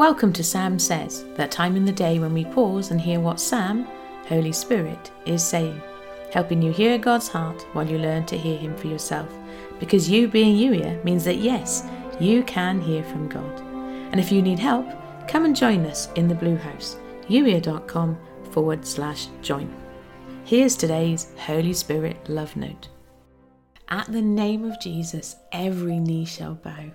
[0.00, 3.38] Welcome to Sam Says, that time in the day when we pause and hear what
[3.38, 3.84] Sam,
[4.28, 5.78] Holy Spirit, is saying,
[6.32, 9.28] helping you hear God's heart while you learn to hear Him for yourself.
[9.78, 11.86] Because you being you here means that yes,
[12.18, 13.60] you can hear from God.
[14.10, 14.88] And if you need help,
[15.28, 16.96] come and join us in the Blue House,
[17.28, 18.18] youier.com
[18.52, 19.70] forward slash join.
[20.44, 22.88] Here's today's Holy Spirit love note.
[23.90, 26.90] At the name of Jesus, every knee shall bow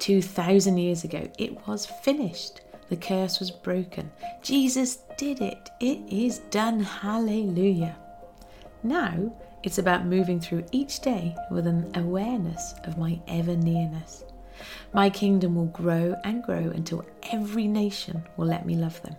[0.00, 2.62] 2,000 years ago, it was finished.
[2.88, 4.10] The curse was broken.
[4.42, 5.70] Jesus did it.
[5.78, 6.80] It is done.
[6.80, 7.96] Hallelujah.
[8.82, 9.32] Now
[9.62, 14.24] it's about moving through each day with an awareness of my ever nearness.
[14.92, 19.16] My kingdom will grow and grow until every nation will let me love them.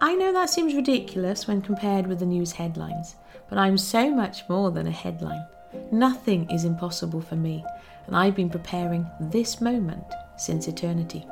[0.00, 3.16] I know that seems ridiculous when compared with the news headlines,
[3.48, 5.44] but I'm so much more than a headline.
[5.90, 7.64] Nothing is impossible for me,
[8.06, 10.04] and I've been preparing this moment
[10.36, 11.26] since eternity.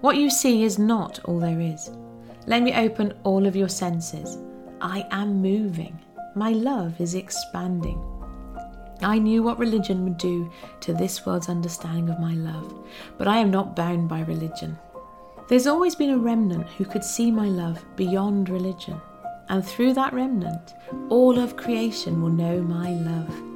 [0.00, 1.90] What you see is not all there is.
[2.46, 4.38] Let me open all of your senses.
[4.80, 5.98] I am moving.
[6.34, 8.02] My love is expanding.
[9.02, 12.86] I knew what religion would do to this world's understanding of my love,
[13.18, 14.78] but I am not bound by religion.
[15.48, 19.00] There's always been a remnant who could see my love beyond religion,
[19.48, 20.74] and through that remnant,
[21.08, 23.49] all of creation will know my love.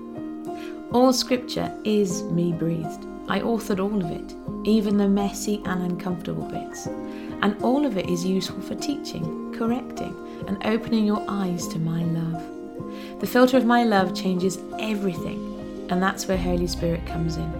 [0.95, 3.05] All scripture is me breathed.
[3.27, 6.87] I authored all of it, even the messy and uncomfortable bits.
[6.87, 10.15] And all of it is useful for teaching, correcting,
[10.47, 12.41] and opening your eyes to my love.
[13.19, 17.53] The filter of my love changes everything, and that's where Holy Spirit comes in.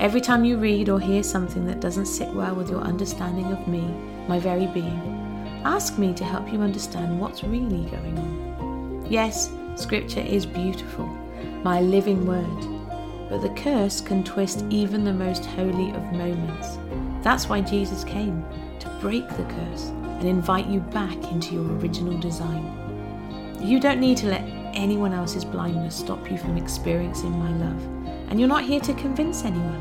[0.00, 3.68] Every time you read or hear something that doesn't sit well with your understanding of
[3.68, 3.82] me,
[4.26, 9.06] my very being, ask me to help you understand what's really going on.
[9.08, 11.08] Yes, Scripture is beautiful
[11.62, 13.28] my living word.
[13.28, 16.78] But the curse can twist even the most holy of moments.
[17.22, 18.44] That's why Jesus came,
[18.80, 23.56] to break the curse and invite you back into your original design.
[23.60, 24.42] You don't need to let
[24.74, 27.82] anyone else's blindness stop you from experiencing my love,
[28.30, 29.80] and you're not here to convince anyone.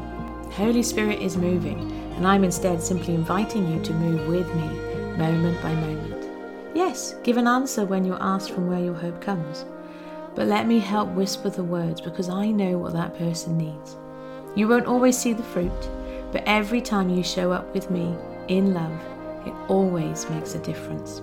[0.51, 4.67] Holy Spirit is moving, and I'm instead simply inviting you to move with me,
[5.17, 6.27] moment by moment.
[6.75, 9.65] Yes, give an answer when you're asked from where your hope comes.
[10.39, 13.97] But let me help whisper the words because I know what that person needs.
[14.55, 15.89] You won't always see the fruit,
[16.31, 18.15] but every time you show up with me
[18.47, 18.97] in love,
[19.45, 21.21] it always makes a difference.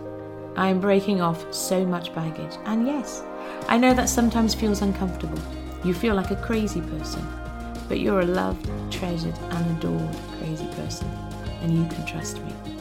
[0.54, 3.22] I am breaking off so much baggage, and yes,
[3.68, 5.40] I know that sometimes feels uncomfortable.
[5.82, 7.26] You feel like a crazy person,
[7.88, 11.08] but you're a loved, treasured, and adored crazy person,
[11.62, 12.75] and you can trust me.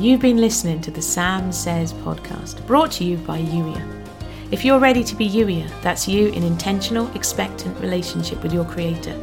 [0.00, 4.06] You've been listening to the Sam Says podcast, brought to you by Youier.
[4.50, 9.14] If you're ready to be Youier, that's you in intentional, expectant relationship with your Creator,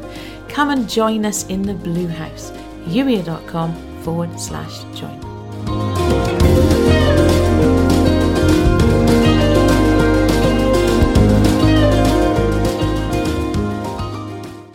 [0.49, 2.51] come and join us in the Blue House,
[2.85, 3.73] youier.com
[4.03, 6.56] forward slash join.